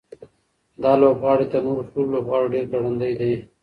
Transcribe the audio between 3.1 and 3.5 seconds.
دی.